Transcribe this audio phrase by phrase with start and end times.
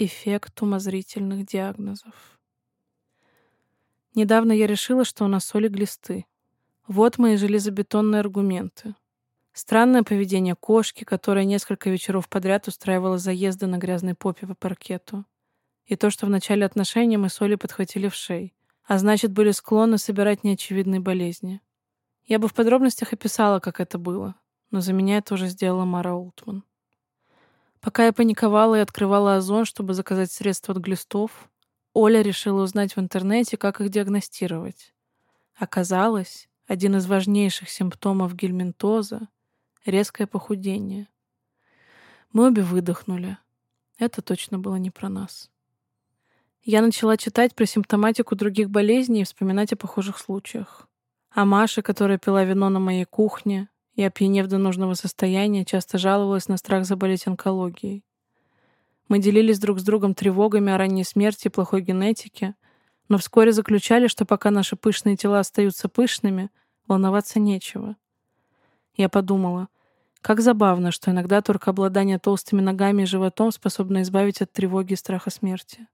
[0.00, 2.38] Эффект умозрительных диагнозов.
[4.14, 6.24] Недавно я решила, что у нас соли глисты.
[6.86, 8.94] Вот мои железобетонные аргументы.
[9.52, 15.24] Странное поведение кошки, которая несколько вечеров подряд устраивала заезды на грязной попе по паркету.
[15.84, 18.54] И то, что в начале отношений мы соли подхватили в шей,
[18.84, 21.60] а значит, были склонны собирать неочевидные болезни.
[22.24, 24.36] Я бы в подробностях описала, как это было,
[24.70, 26.62] но за меня это уже сделала Мара Олтман.
[27.80, 31.48] Пока я паниковала и открывала озон, чтобы заказать средства от глистов,
[31.94, 34.94] Оля решила узнать в интернете, как их диагностировать.
[35.54, 39.28] Оказалось, один из важнейших симптомов гельминтоза—
[39.86, 41.08] резкое похудение.
[42.32, 43.38] Мы обе выдохнули.
[43.98, 45.50] Это точно было не про нас.
[46.62, 50.86] Я начала читать про симптоматику других болезней и вспоминать о похожих случаях.
[51.30, 56.46] О Маше, которая пила вино на моей кухне, и, опьянев до нужного состояния, часто жаловалась
[56.46, 58.04] на страх заболеть онкологией.
[59.08, 62.54] Мы делились друг с другом тревогами о ранней смерти и плохой генетике,
[63.08, 66.50] но вскоре заключали, что пока наши пышные тела остаются пышными,
[66.86, 67.96] волноваться нечего.
[68.94, 69.66] Я подумала,
[70.20, 74.96] как забавно, что иногда только обладание толстыми ногами и животом способно избавить от тревоги и
[74.96, 75.88] страха смерти.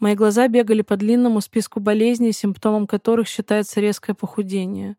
[0.00, 4.98] Мои глаза бегали по длинному списку болезней, симптомом которых считается резкое похудение.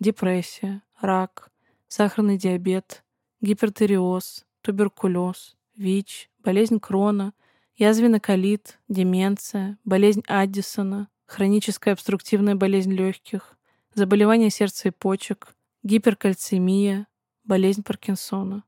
[0.00, 1.50] Депрессия, рак,
[1.88, 3.04] сахарный диабет,
[3.40, 7.34] гипертиреоз, туберкулез, ВИЧ, болезнь Крона,
[7.76, 13.56] язвенный колит, деменция, болезнь Аддисона, хроническая обструктивная болезнь легких,
[13.94, 17.06] заболевание сердца и почек, гиперкальцемия,
[17.44, 18.64] болезнь Паркинсона.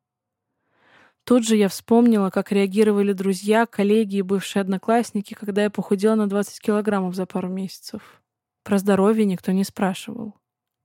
[1.25, 6.27] Тут же я вспомнила, как реагировали друзья, коллеги и бывшие одноклассники, когда я похудела на
[6.27, 8.23] 20 килограммов за пару месяцев.
[8.63, 10.37] Про здоровье никто не спрашивал.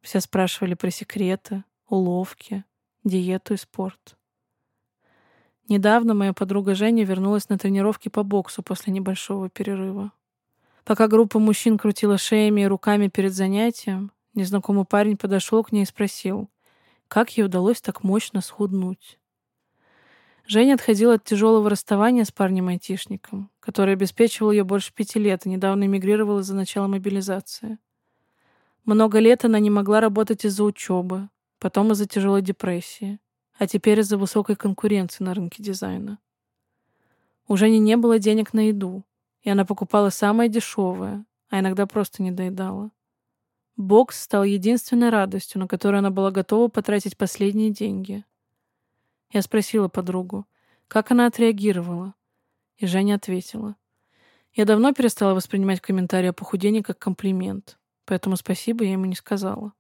[0.04, 2.66] Все спрашивали про секреты, уловки,
[3.06, 4.18] диету и спорт.
[5.70, 10.12] Недавно моя подруга Женя вернулась на тренировки по боксу после небольшого перерыва.
[10.84, 15.88] Пока группа мужчин крутила шеями и руками перед занятием, незнакомый парень подошел к ней и
[15.88, 16.50] спросил,
[17.08, 19.20] как ей удалось так мощно схуднуть.
[20.45, 25.86] Женя отходила от тяжелого расставания с парнем-айтишником, который обеспечивал ее больше пяти лет и недавно
[25.86, 27.77] эмигрировал из-за начала мобилизации.
[28.86, 31.30] Много лет она не могла работать из-за учебы,
[31.60, 33.20] потом из-за тяжелой депрессии,
[33.58, 36.20] а теперь из-за высокой конкуренции на рынке дизайна.
[37.48, 39.05] У Жени не было денег на еду,
[39.42, 42.92] и она покупала самое дешевое, а иногда просто не доедала.
[43.77, 48.26] Бокс стал единственной радостью, на которую она была готова потратить последние деньги.
[49.32, 50.45] Я спросила подругу,
[50.89, 52.15] как она отреагировала,
[52.77, 53.77] и Женя ответила.
[54.54, 57.80] Я давно перестала воспринимать комментарии о похудении как комплимент.
[58.05, 59.73] Поэтому спасибо я ему не сказала.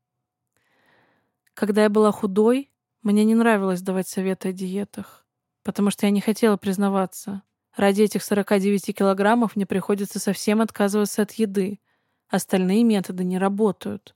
[1.53, 5.25] Когда я была худой, мне не нравилось давать советы о диетах,
[5.63, 7.43] потому что я не хотела признаваться.
[7.75, 11.79] Ради этих 49 килограммов мне приходится совсем отказываться от еды.
[12.29, 14.15] Остальные методы не работают.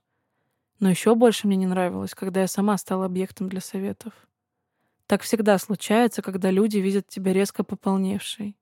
[0.78, 4.12] Но еще больше мне не нравилось, когда я сама стала объектом для советов.
[5.06, 8.56] Так всегда случается, когда люди видят тебя резко пополневшей.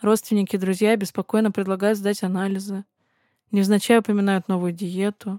[0.00, 2.84] Родственники и друзья беспокойно предлагают сдать анализы,
[3.52, 5.38] Невзначай упоминают новую диету,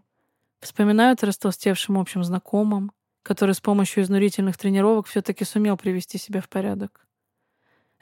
[0.60, 2.92] вспоминают о растолстевшем общем знакомом,
[3.24, 7.08] который с помощью изнурительных тренировок все-таки сумел привести себя в порядок.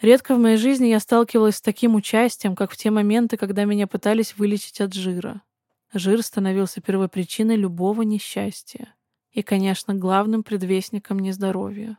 [0.02, 3.88] Редко в моей жизни я сталкивалась с таким участием, как в те моменты, когда меня
[3.88, 5.44] пытались вылечить от жира.
[5.94, 8.94] Жир становился первопричиной любого несчастья
[9.32, 11.98] и, конечно, главным предвестником нездоровья.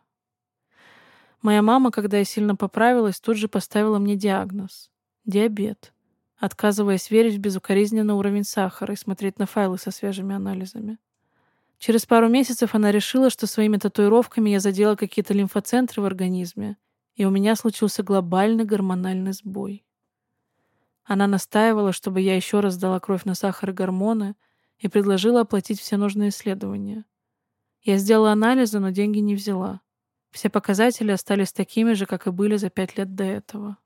[1.41, 4.91] Моя мама, когда я сильно поправилась, тут же поставила мне диагноз—
[5.25, 5.95] диабет
[6.43, 10.99] отказываясь верить в безукоризненный уровень сахара и смотреть на файлы со свежими анализами.
[11.79, 16.79] Через пару месяцев она решила, что своими татуировками я задела какие-то лимфоцентры в организме,
[17.15, 19.85] и у меня случился глобальный гормональный сбой.
[21.05, 24.35] Она настаивала, чтобы я еще раз сдала кровь на сахар и гормоны,
[24.79, 27.05] и предложила оплатить все нужные исследования.
[27.83, 29.81] Я сделала анализы, но деньги не взяла.
[30.33, 33.77] Все показатели остались такими же, как и были за пять лет до этого.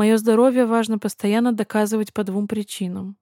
[0.00, 3.18] Мое здоровье важно постоянно доказывать по двум причинам.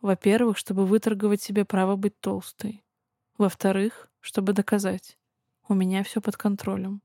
[0.00, 2.84] Во-первых, чтобы выторговать себе право быть толстой.
[3.36, 5.18] Во-вторых, чтобы доказать.
[5.66, 7.02] У меня все под контролем.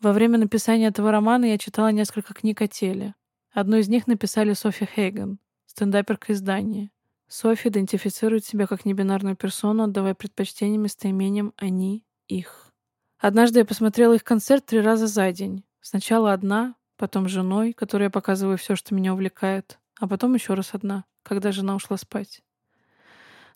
[0.00, 3.14] Во время написания этого романа я читала несколько книг о теле.
[3.52, 6.90] Одну из них написали Софи Хейган, стендаперка издания.
[7.28, 12.72] Софи идентифицирует себя как небинарную персону, отдавая предпочтение местоимениям «они», «их».
[13.18, 15.62] Однажды я посмотрела их концерт три раза за день.
[15.80, 20.70] Сначала одна, потом женой, которой я показываю все, что меня увлекает, а потом еще раз
[20.72, 22.42] одна, когда жена ушла спать.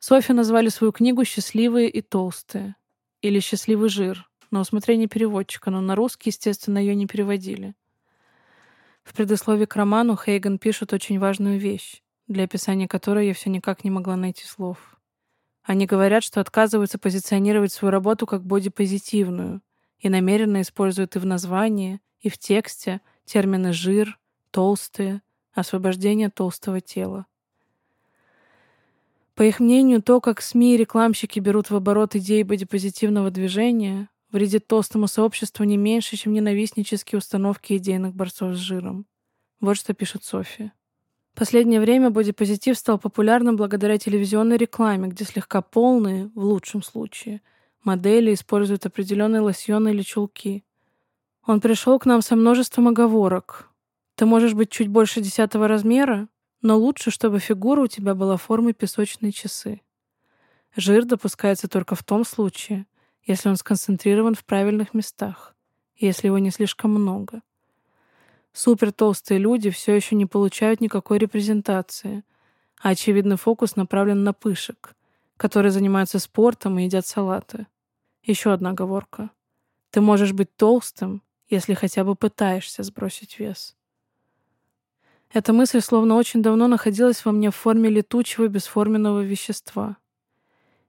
[0.00, 2.74] Софи назвали свою книгу «Счастливые и толстые»
[3.22, 7.76] или «Счастливый жир», на усмотрение переводчика, но на русский, естественно, ее не переводили.
[9.04, 13.84] В предисловии к роману Хейган пишет очень важную вещь, для описания которой я все никак
[13.84, 14.98] не могла найти слов.
[15.62, 19.62] Они говорят, что отказываются позиционировать свою работу как бодипозитивную
[20.00, 24.18] и намеренно используют и в названии, и в тексте термины «жир»,
[24.50, 25.20] «толстые»,
[25.52, 27.26] «освобождение толстого тела».
[29.34, 34.66] По их мнению, то, как СМИ и рекламщики берут в оборот идеи бодипозитивного движения, вредит
[34.66, 39.04] толстому сообществу не меньше, чем ненавистнические установки идейных борцов с жиром.
[39.60, 40.72] Вот что пишет София.
[41.34, 47.42] Последнее время бодипозитив стал популярным благодаря телевизионной рекламе, где слегка полные, в лучшем случае,
[47.84, 50.64] модели используют определенные лосьоны или чулки.
[51.46, 53.70] Он пришел к нам со множеством оговорок.
[54.16, 56.28] Ты можешь быть чуть больше десятого размера,
[56.60, 59.80] но лучше, чтобы фигура у тебя была формы песочные часы.
[60.74, 62.86] Жир допускается только в том случае,
[63.24, 65.54] если он сконцентрирован в правильных местах,
[65.94, 67.42] если его не слишком много.
[68.52, 72.24] Супертолстые люди все еще не получают никакой репрезентации,
[72.82, 74.96] а очевидный фокус направлен на пышек,
[75.36, 77.68] которые занимаются спортом и едят салаты.
[78.24, 79.30] Еще одна оговорка.
[79.90, 83.76] Ты можешь быть толстым, если хотя бы пытаешься сбросить вес.
[85.32, 89.96] Эта мысль словно очень давно находилась во мне в форме летучего бесформенного вещества.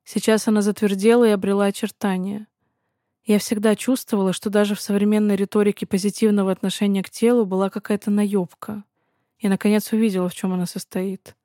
[0.04, 2.48] Сейчас она затвердела и обрела очертания.
[3.26, 8.86] Я всегда чувствовала, что даже в современной риторике позитивного отношения к телу была какая-то наебка.
[9.40, 11.36] И, наконец, увидела, в чем она состоит.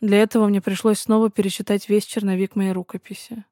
[0.00, 3.44] Для этого мне пришлось снова перечитать весь черновик моей рукописи.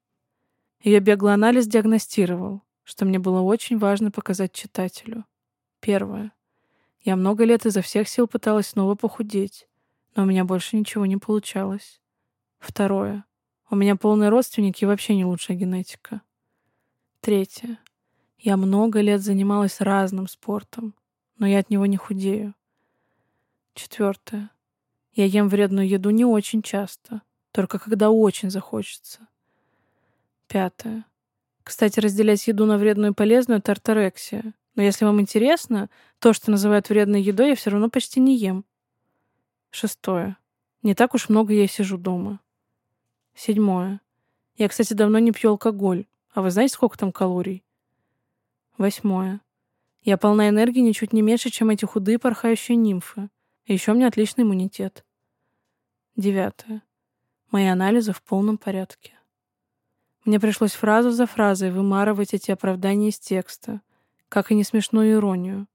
[0.83, 5.25] Ее беглый анализ диагностировал, что мне было очень важно показать читателю.
[5.81, 6.31] Первое.
[7.01, 9.67] Я много лет изо всех сил пыталась снова похудеть,
[10.15, 11.99] но у меня больше ничего не получалось.
[12.59, 13.25] Второе.
[13.69, 16.21] У меня полные родственники и вообще не лучшая генетика.
[17.19, 17.79] Третье.
[18.37, 20.93] Я много лет занималась разным спортом,
[21.37, 22.53] но я от него не худею.
[23.73, 24.51] Четвертое.
[25.13, 29.27] Я ем вредную еду не очень часто, только когда очень захочется.
[30.47, 31.05] Пятое.
[31.65, 34.53] Кстати, разделять еду на вредную и полезную— это орторексия.
[34.75, 35.89] Но если вам интересно,
[36.19, 38.65] то, что называют вредной едой, я все равно почти не ем.
[39.71, 40.37] Шестое.
[40.83, 42.39] Не так уж много я сижу дома.
[43.33, 43.99] Седьмое.
[44.57, 46.05] Я, кстати, давно не пью алкоголь.
[46.35, 47.63] А вы знаете, сколько там калорий?
[48.77, 49.41] Восьмое.
[50.03, 53.29] Я полна энергии ничуть не меньше, чем эти худые порхающие нимфы.
[53.65, 55.03] И еще у меня отличный иммунитет.
[56.15, 56.83] Девятое.
[57.49, 59.13] Мои анализы в полном порядке.
[60.25, 63.81] Мне пришлось фразу за фразой вымарывать эти оправдания из текста—
[64.29, 65.67] как и не смешную иронию.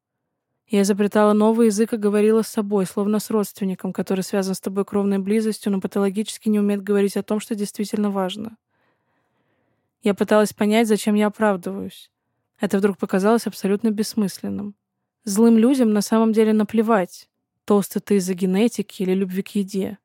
[0.67, 4.85] Я изобретала новый язык и говорила с собой, словно с родственником, который связан с тобой
[4.85, 8.56] кровной близостью, но патологически не умеет говорить о том, что действительно важно.
[10.02, 12.11] Я пыталась понять, зачем я оправдываюсь.
[12.61, 14.75] Это вдруг показалось абсолютно бессмысленным.
[15.25, 17.29] Злым людям на самом деле наплевать,
[17.64, 19.99] толстый ты из-за генетики или любви к еде.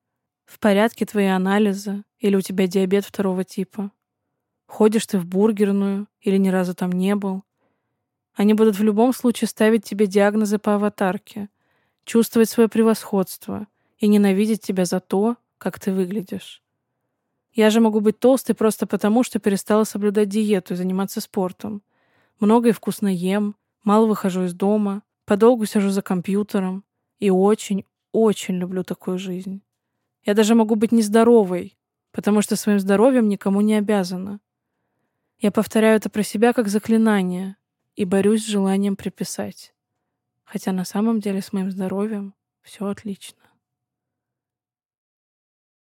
[0.45, 3.91] В порядке твои анализы, или у тебя диабет второго типа.
[4.75, 7.43] Ходишь ты в бургерную, или ни разу там не был.
[8.33, 11.47] Они будут в любом случае ставить тебе диагнозы по аватарке,
[12.03, 13.67] чувствовать свое превосходство
[13.99, 16.61] и ненавидеть тебя за то, как ты выглядишь.
[17.53, 21.81] Я же могу быть толстой просто потому, что перестала соблюдать диету и заниматься спортом.
[22.41, 23.55] Много и вкусно ем,
[23.85, 26.83] мало выхожу из дома, подолгу сижу за компьютером
[27.19, 29.61] и очень, очень люблю такую жизнь.
[30.25, 31.77] Я даже могу быть нездоровой,
[32.11, 34.41] потому что своим здоровьем никому не обязана.
[35.39, 37.57] Я повторяю это про себя как заклинание,
[37.95, 39.73] и борюсь с желанием приписать.
[40.43, 43.44] Хотя на самом деле с моим здоровьем все отлично.